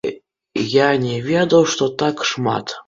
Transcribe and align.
Я 0.71 0.89
не 1.05 1.15
ведаў, 1.29 1.71
што 1.77 1.93
так 2.05 2.27
шмат. 2.33 2.79